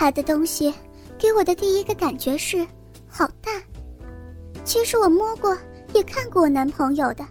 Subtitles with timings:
[0.00, 0.72] 他的东西
[1.18, 2.66] 给我的第一个感觉是
[3.06, 3.52] 好大。
[4.64, 5.54] 其实我摸过，
[5.92, 7.26] 也看过我男朋友的，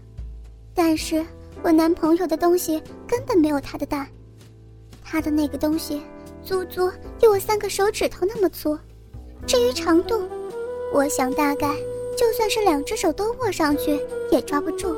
[0.76, 1.26] 但是
[1.63, 4.08] 我男朋友的东西根本没有他的大。
[5.04, 6.04] 他的那个东西，
[6.44, 8.77] 足足有我三个手指头那么粗。
[9.47, 10.21] 至于长度，
[10.93, 11.75] 我想大概
[12.15, 13.99] 就算是两只手都握上去
[14.29, 14.95] 也抓不住，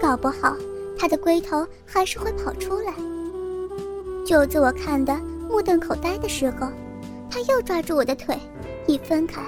[0.00, 0.56] 搞不好
[0.98, 2.94] 他的龟头还是会跑出来。
[4.24, 5.14] 就在我看的
[5.48, 6.68] 目瞪口呆的时候，
[7.30, 8.38] 他又抓住我的腿，
[8.86, 9.42] 一分开，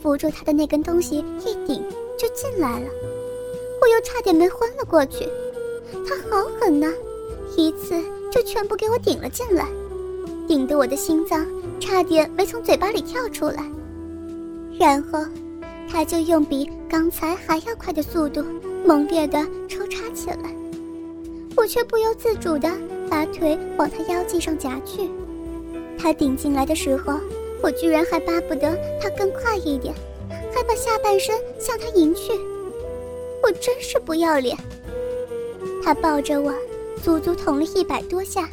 [0.00, 1.82] 扶住他的那根东西一顶
[2.18, 2.86] 就进来了，
[3.80, 5.28] 我又差点没昏了过去。
[6.06, 6.92] 他好狠呐，
[7.56, 7.94] 一次
[8.30, 9.66] 就全部给我顶了进来，
[10.46, 11.46] 顶得我的心脏。
[11.78, 13.62] 差点没从嘴巴里跳出来，
[14.80, 15.20] 然后，
[15.88, 18.42] 他就用比刚才还要快的速度
[18.84, 20.56] 猛烈的抽插起来，
[21.54, 22.72] 我却不由自主的
[23.10, 25.08] 把腿往他腰际上夹去。
[26.06, 27.18] 他顶进来的时候，
[27.60, 29.92] 我居然还巴不得他更快一点，
[30.54, 32.32] 还把下半身向他迎去。
[33.42, 34.56] 我真是不要脸！
[35.82, 36.54] 他抱着我，
[37.02, 38.48] 足足捅了一百多下，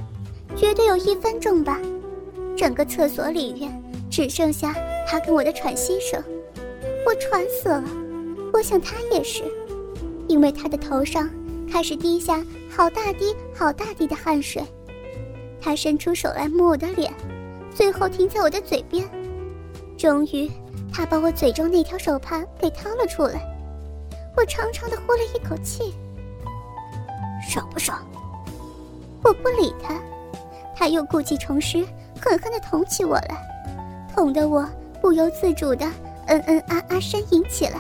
[0.56, 1.80] 绝对有一分钟吧。
[2.58, 3.72] 整个厕所里面
[4.10, 4.74] 只剩下
[5.08, 6.24] 他跟我的喘息声，
[7.06, 7.84] 我喘死了。
[8.52, 9.44] 我想他也是，
[10.28, 11.30] 因为他的头上
[11.72, 14.64] 开始滴下好大滴好大滴的汗水。
[15.62, 17.14] 他伸出手来摸我的脸，
[17.76, 19.08] 最后停在我的嘴边。
[19.98, 20.52] 终于，
[20.94, 23.42] 他把我嘴中那条手帕给掏了出来。
[24.36, 25.94] 我长长的呼了一口气，
[27.48, 28.00] 爽不爽？
[29.24, 30.00] 我不理他，
[30.76, 31.86] 他又故技重施。
[32.22, 33.38] 狠狠的捅起我来，
[34.16, 34.66] 捅得我
[35.02, 35.86] 不由自主的
[36.28, 37.78] 嗯嗯啊啊呻吟起来，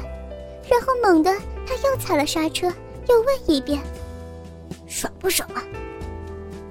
[0.69, 1.31] 然后猛地
[1.65, 2.67] 他又踩了刹车，
[3.07, 3.81] 又问一遍
[4.85, 5.63] ：“爽不爽啊？”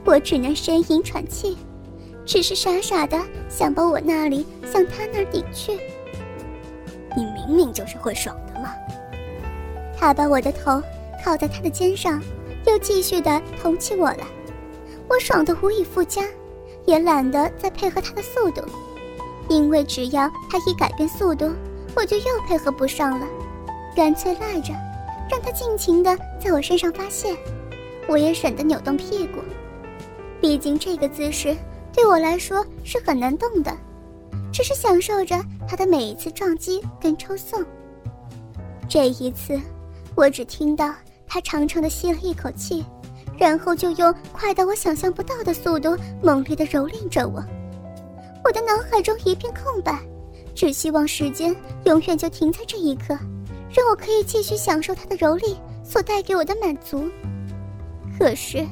[0.04, 1.56] 我只能呻吟喘气，
[2.24, 5.72] 只是傻傻的想把我那里向他那儿顶去。
[7.16, 8.74] 你明明就是会爽的嘛！
[9.98, 10.82] 他把我的头
[11.24, 12.22] 靠在他的肩上，
[12.66, 14.26] 又继续的捅起我来，
[15.08, 16.22] 我爽得无以复加。
[16.84, 18.60] 也懒得再配合他的速度，
[19.48, 21.48] 因为只要他一改变速度，
[21.94, 23.26] 我就又配合不上了。
[23.94, 24.72] 干脆赖着，
[25.30, 27.36] 让他尽情的在我身上发泄，
[28.08, 29.38] 我也省得扭动屁股。
[30.40, 31.56] 毕竟这个姿势
[31.92, 33.76] 对我来说是很难动的，
[34.52, 35.38] 只是享受着
[35.68, 37.64] 他的每一次撞击跟抽送。
[38.88, 39.60] 这一次，
[40.14, 40.94] 我只听到
[41.26, 42.84] 他长长的吸了一口气。
[43.38, 47.42] 然后就用快到我想象不到的速度猛烈的蹂躏着我，
[48.44, 49.98] 我的脑海中一片空白，
[50.54, 53.18] 只希望时间永远就停在这一刻，
[53.74, 57.10] 让我可以继续享受他的蹂躏所带给我的满足。
[58.16, 58.64] 可是，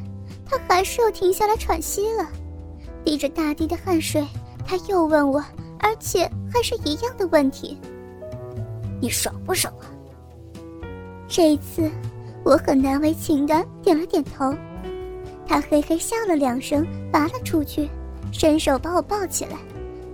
[0.47, 2.29] 他还是又停下来喘息了，
[3.05, 4.27] 滴着大滴的汗水，
[4.67, 5.45] 他又问我，
[5.79, 7.79] 而且还是一样的问题
[9.01, 9.87] ：“你爽不爽啊？”
[11.29, 11.91] 这一次。
[12.43, 14.55] 我很难为情的点了点头，
[15.47, 17.87] 他嘿嘿笑了两声，拔了出去，
[18.33, 19.59] 伸手把我抱起来，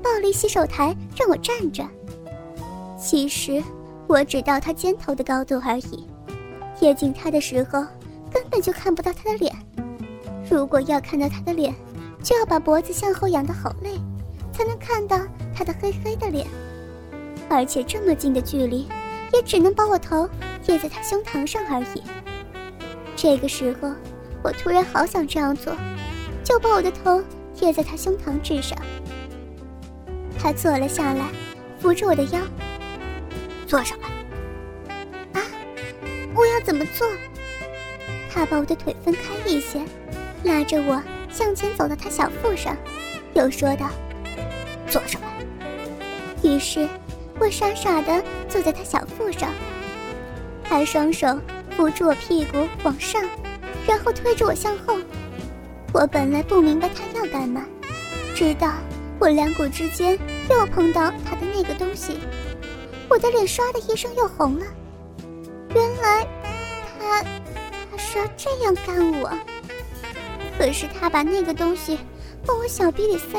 [0.03, 1.87] 抱离洗手台，让我站着。
[2.99, 3.63] 其实
[4.09, 6.05] 我只到他肩头的高度而已，
[6.77, 7.81] 贴近他的时候
[8.29, 9.55] 根本就看不到他的脸。
[10.51, 11.73] 如果要看到他的脸，
[12.27, 14.01] 就要把脖子向后仰的好累，
[14.53, 15.17] 才能看到
[15.55, 16.45] 他的黑黑的脸，
[17.49, 18.89] 而且这么近的距离，
[19.33, 20.29] 也只能把我头
[20.61, 22.03] 贴在他胸膛上而已。
[23.15, 23.93] 这个时候，
[24.43, 25.73] 我突然好想这样做，
[26.43, 27.23] 就把我的头
[27.55, 28.77] 贴在他胸膛之上。
[30.37, 31.27] 他坐了下来，
[31.79, 32.41] 扶着我的腰，
[33.69, 35.41] 坐上来。
[35.41, 35.47] 啊，
[36.35, 37.07] 我要怎么做？
[38.29, 39.81] 他把我的腿分开一些，
[40.43, 41.01] 拉着我
[41.37, 42.75] 向前走到他小腹上，
[43.35, 43.91] 又说道
[44.89, 45.29] ：“坐上来。”
[46.43, 46.89] 于是，
[47.39, 49.51] 我傻傻的坐在他小腹上，
[50.65, 51.39] 他双手。
[51.77, 53.23] 扶住我屁股往上，
[53.87, 54.97] 然后推着我向后。
[55.93, 57.67] 我本来不明白他要干嘛，
[58.35, 58.73] 直到
[59.19, 60.19] 我两股之间
[60.49, 62.19] 又碰到他的那个东西，
[63.11, 64.65] 我的脸唰的一声又红了。
[65.75, 66.27] 原来
[66.99, 67.23] 他
[67.91, 69.31] 他是要这样干我。
[70.59, 71.99] 可是他把那个东西
[72.47, 73.39] 往我小臂里塞，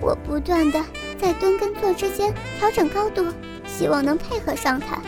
[0.00, 0.82] 我不断的
[1.18, 3.24] 在蹲跟坐之间调整高度，
[3.66, 5.00] 希望能配合上他。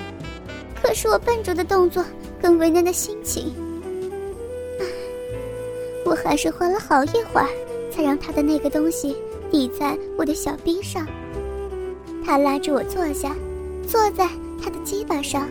[0.82, 2.04] 可是我笨拙的动作。
[2.38, 3.52] 更为难的心情，
[6.04, 7.48] 我还是花了好一会儿，
[7.90, 9.16] 才让他的那个东西
[9.50, 11.06] 抵在我的小臂上。
[12.24, 13.34] 他拉着我坐下，
[13.88, 14.28] 坐在
[14.62, 15.48] 他的鸡巴上，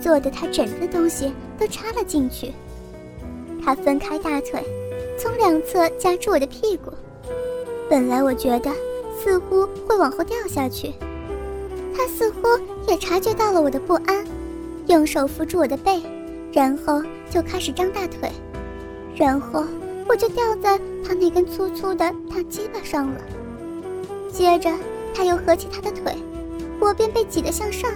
[0.00, 2.52] 坐的他整个东西都插了进去。
[3.62, 4.62] 他分开大腿，
[5.22, 6.92] 从两侧夹住我的屁股。
[7.88, 8.72] 本来我觉得
[9.16, 10.92] 似乎会往后掉下去。
[11.94, 12.48] 他似乎
[12.88, 14.26] 也察觉到了我的不安，
[14.88, 16.02] 用手扶住我的背，
[16.52, 18.32] 然后就开始张大腿，
[19.14, 19.62] 然后
[20.08, 20.76] 我就掉在
[21.06, 23.20] 他那根粗粗的大鸡巴上了。
[24.28, 24.72] 接着
[25.14, 26.16] 他又合起他的腿，
[26.80, 27.88] 我便被挤得向上，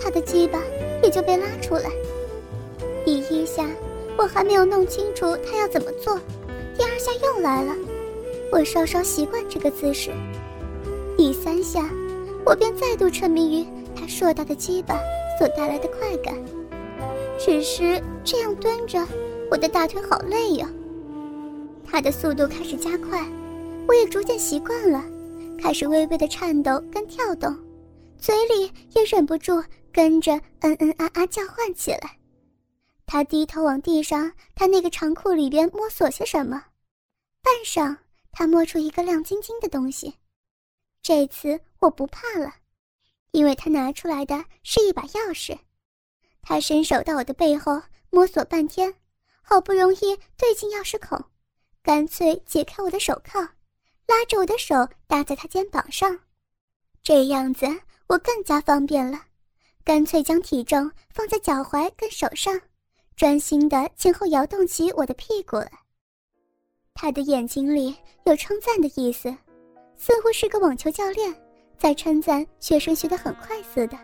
[0.00, 0.60] 他的鸡巴
[1.02, 1.90] 也就被拉出来。
[3.04, 3.66] 第一下
[4.16, 6.16] 我还没有弄清楚他要怎么做，
[6.76, 7.74] 第二下又来了，
[8.50, 10.10] 我稍稍习惯这个姿势。
[11.16, 11.88] 第三下。
[12.44, 14.98] 我便再度沉迷于他硕大的鸡巴
[15.38, 16.34] 所带来的快感，
[17.38, 18.98] 只是这样蹲着，
[19.48, 20.68] 我的大腿好累呀。
[21.88, 23.24] 他的速度开始加快，
[23.86, 25.04] 我也逐渐习惯了，
[25.62, 27.56] 开始微微的颤抖跟跳动，
[28.18, 32.16] 嘴里也忍不住跟着嗯嗯啊啊叫唤起来。
[33.06, 36.64] 他低头往地上他那个长裤里边摸索些什么，
[37.42, 37.96] 半晌，
[38.30, 40.16] 他摸出一个亮晶晶的东西。
[41.02, 42.54] 这次我不怕了，
[43.32, 45.58] 因为他拿出来的是一把钥匙。
[46.40, 48.94] 他伸手到我的背后摸索半天，
[49.42, 51.22] 好不容易对进钥匙孔，
[51.82, 53.40] 干脆解开我的手铐，
[54.06, 56.20] 拉着我的手搭在他肩膀上。
[57.02, 57.66] 这样子
[58.06, 59.20] 我更加方便了，
[59.84, 62.60] 干脆将体重放在脚踝跟手上，
[63.22, 65.70] 专心的前后摇动起我的屁股来。
[66.92, 69.32] 他的眼睛里有称赞的意思。
[69.96, 71.32] 似乎是个网球教练，
[71.78, 73.96] 在称赞学生学得很快似的。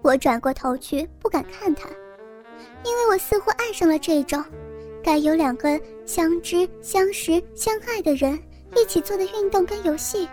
[0.00, 1.86] 我转过头去，不敢看他，
[2.82, 4.42] 因为我似乎爱上了这种
[5.04, 8.42] 该有两个相知、相识、相爱的人
[8.74, 10.26] 一起做的运动跟游戏。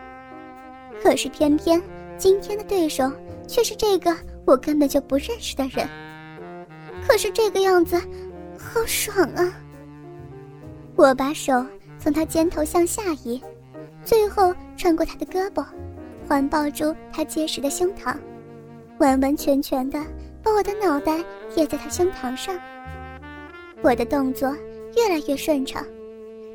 [1.01, 1.84] 可是偏偏
[2.18, 3.12] 今天的对手
[3.50, 4.16] 却是这个
[4.48, 5.86] 我根本就不认识的人。
[7.07, 8.00] 可是这个样子，
[8.57, 9.53] 好爽啊！
[10.95, 11.65] 我把手
[12.00, 13.41] 从他肩头向下移。
[14.05, 15.65] 最后穿过他的胳膊，
[16.27, 18.15] 环抱住他结实的胸膛，
[18.97, 19.97] 完完全全的
[20.44, 21.23] 把我的脑袋
[21.53, 22.59] 贴在他胸膛上。
[23.81, 24.53] 我的动作
[24.97, 25.85] 越来越顺畅，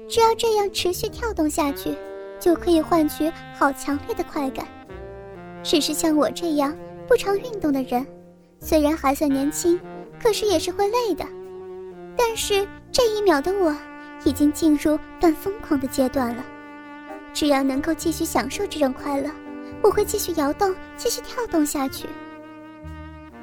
[0.09, 1.95] 只要这样持续跳动下去，
[2.39, 4.67] 就可以换取好强烈的快感。
[5.63, 8.07] 只是像我这样不常运动的人，
[8.61, 9.81] 虽然还算年轻，
[10.23, 11.25] 可是也是会累的。
[12.17, 13.75] 但是这一秒的我，
[14.25, 16.45] 已经进入半疯狂的阶段了。
[17.33, 19.31] 只要能够继续享受这种快乐，
[19.83, 22.09] 我会继续摇动，继续跳动下去。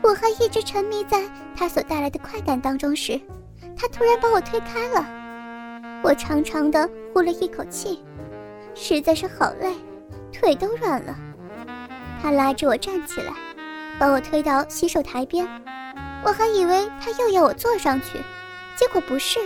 [0.01, 1.24] 我还一直沉迷在
[1.56, 3.19] 他所带来的快感当中时，
[3.77, 5.06] 他突然把我推开了。
[6.04, 8.04] 我长长的呼了一口气，
[8.75, 9.74] 实在是好累，
[10.31, 11.16] 腿都软了。
[12.22, 13.33] 他拉着我站起来，
[13.98, 15.48] 把我推到洗手台边。
[16.25, 18.19] 我还以为他又要我坐上去，
[18.75, 19.39] 结果不是，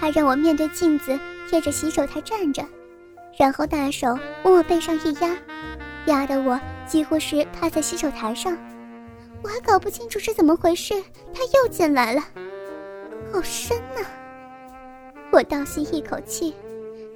[0.00, 1.18] 他让我面对镜子，
[1.50, 2.64] 贴着洗手台站着。
[3.36, 5.36] 然后大手往我背上一压，
[6.06, 8.56] 压得我几乎是趴在洗手台上。
[9.42, 10.94] 我还搞不清楚是怎么回事，
[11.34, 12.20] 他又进来了，
[13.32, 14.04] 好深呐！
[15.32, 16.54] 我倒吸一口气，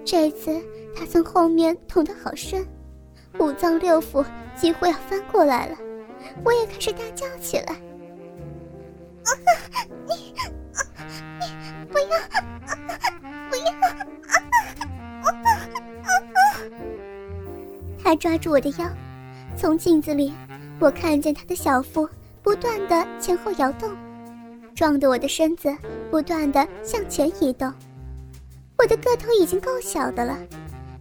[0.04, 0.60] 这次
[0.96, 2.66] 他从后面捅得好深，
[3.38, 4.24] 五脏六腑
[4.56, 5.76] 几乎要翻过来了。
[6.44, 7.76] 我也开始大叫起来
[10.06, 10.34] ：“你，
[11.38, 11.44] 你
[11.90, 12.06] 不要，
[13.50, 13.64] 不要！”
[18.02, 18.86] 他抓住我的腰，
[19.56, 20.32] 从镜子里，
[20.78, 22.08] 我看见他的小腹
[22.42, 23.90] 不断的前后摇动，
[24.74, 25.74] 撞得我的身子
[26.10, 27.72] 不断的向前移动。
[28.76, 30.36] 我的个头已经够小的了，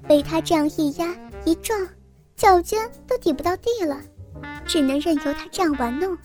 [0.08, 1.88] 被他这样一压一撞，
[2.36, 4.00] 脚尖都抵不到地了，
[4.66, 6.16] 只能任由他这样玩弄。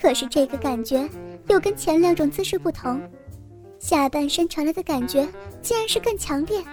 [0.00, 1.08] 可是这个感觉
[1.48, 3.00] 又跟前两种姿势不同，
[3.80, 5.28] 下半身传来的感觉
[5.60, 6.64] 竟然是更强烈。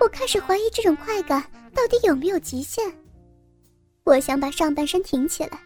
[0.00, 1.42] 我开始怀疑这种快感
[1.74, 2.84] 到底有没有极限。
[4.04, 5.60] 我想把上半身挺起来，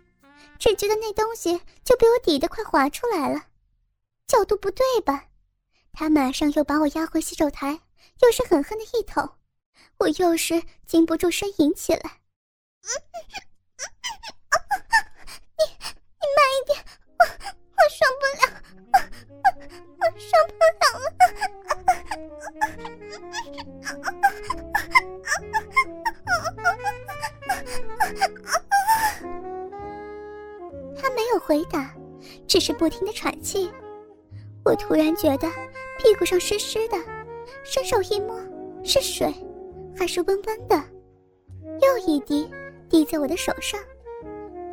[0.58, 3.40] 只觉得那东西就被我抵得快滑出来了，
[4.26, 5.26] 角度不对吧？
[5.92, 7.78] 他马上又把我压回洗手台，
[8.22, 9.30] 又是狠狠的一捅，
[9.98, 12.18] 我又是禁不住呻吟起来。
[16.52, 16.78] 一点，
[17.18, 17.24] 我
[17.76, 18.42] 我受不了，
[18.92, 18.96] 我
[19.98, 21.06] 我受不了了。
[31.00, 31.94] 他没有回答，
[32.46, 33.72] 只是不停的喘气。
[34.64, 35.48] 我突然觉得
[35.98, 36.96] 屁股上湿湿的，
[37.64, 38.38] 伸手一摸，
[38.84, 39.34] 是水，
[39.96, 40.80] 还是温温的。
[41.80, 42.48] 又一滴
[42.88, 43.80] 滴在我的手上，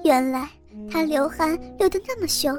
[0.03, 0.47] 原来
[0.89, 2.57] 他流汗流得那么凶。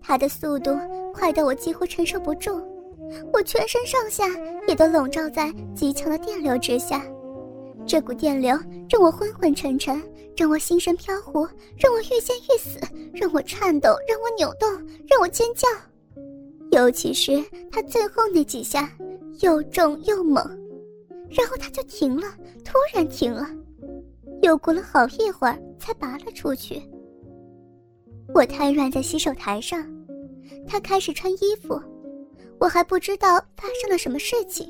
[0.00, 0.76] 他的速度
[1.12, 2.62] 快到我几乎承受不住，
[3.32, 4.24] 我全身上下
[4.66, 7.04] 也都笼罩在极强的电流之下。
[7.86, 10.02] 这股电流让我昏昏沉沉，
[10.36, 12.78] 让我心神飘忽，让我欲仙欲死，
[13.12, 14.70] 让我颤抖，让我扭动，
[15.06, 15.66] 让我尖叫。
[16.70, 18.90] 尤其是他最后那几下，
[19.40, 20.44] 又重又猛，
[21.30, 22.28] 然后他就停了，
[22.62, 23.48] 突然停了，
[24.42, 26.82] 又过了好一会儿才拔了出去。
[28.34, 29.84] 我瘫软在洗手台上，
[30.66, 31.80] 他开始穿衣服，
[32.58, 34.66] 我还不知道发生了什么事情。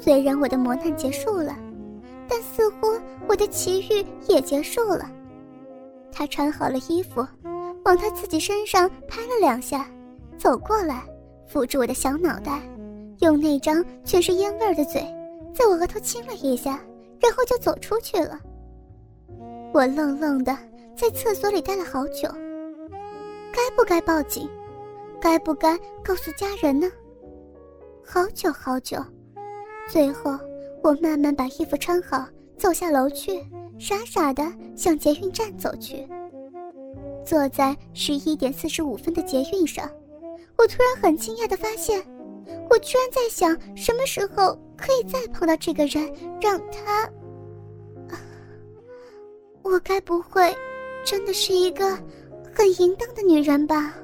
[0.00, 1.56] 虽然我的磨难结束了。
[2.28, 2.88] 但似乎
[3.28, 5.08] 我的奇遇也结束了。
[6.10, 7.24] 他穿好了衣服，
[7.84, 9.88] 往他自己身上拍了两下，
[10.36, 11.04] 走过来，
[11.46, 12.60] 扶住我的小脑袋，
[13.20, 15.02] 用那张全是烟味的嘴，
[15.54, 16.80] 在我额头亲了一下，
[17.20, 18.40] 然后就走出去了。
[19.72, 20.56] 我愣愣的
[20.96, 22.28] 在厕所里待了好久。
[23.52, 24.48] 该不该报警？
[25.20, 26.90] 该不该告诉家人呢？
[28.04, 28.98] 好久好久，
[29.88, 30.38] 最后。
[30.82, 32.24] 我慢慢把衣服穿好，
[32.56, 33.44] 走下楼去，
[33.76, 34.44] 傻傻的
[34.76, 36.06] 向捷运站走去。
[37.24, 39.90] 坐在十一点四十五分的捷运上，
[40.56, 42.00] 我突然很惊讶的发现，
[42.68, 47.10] 我居然在想什么时候可以再碰到这个人，让他……
[49.62, 50.54] 我该不会
[51.04, 51.96] 真的是一个
[52.54, 53.94] 很淫荡的女人吧？